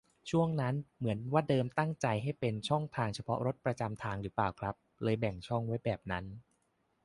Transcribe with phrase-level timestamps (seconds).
[0.29, 2.83] ช่วงนั้นเหมือนว่าเดิมตั้งใจให้เป็นช่อง
[3.15, 6.25] เฉพาะรถประจำทางหรือเปล่าครับ เลยแบ่งช่องไว้แบบนั้น